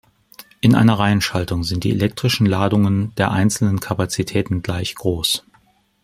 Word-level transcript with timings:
In 0.61 0.73
einer 0.73 0.97
Reihenschaltung 0.97 1.63
sind 1.63 1.83
die 1.83 1.91
elektrischen 1.91 2.47
Ladungen 2.47 3.13
der 3.19 3.29
einzelnen 3.29 3.79
Kapazitäten 3.79 4.63
gleich 4.63 4.95
groß. 4.95 5.43